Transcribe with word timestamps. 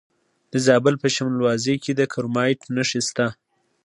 د 0.51 0.53
زابل 0.67 0.95
په 1.03 1.07
شمولزای 1.15 1.75
کې 1.83 1.91
د 1.95 2.01
کرومایټ 2.13 2.61
نښې 2.75 3.01
شته. 3.07 3.27